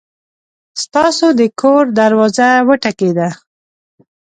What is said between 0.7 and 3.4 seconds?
ستاسو د کور دروازه وټکېده!